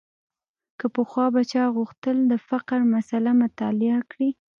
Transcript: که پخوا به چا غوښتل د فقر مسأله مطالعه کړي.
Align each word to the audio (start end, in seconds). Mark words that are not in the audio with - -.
که 0.79 0.85
پخوا 0.95 1.25
به 1.33 1.41
چا 1.51 1.63
غوښتل 1.77 2.17
د 2.31 2.33
فقر 2.49 2.79
مسأله 2.93 3.31
مطالعه 3.43 3.99
کړي. 4.11 4.29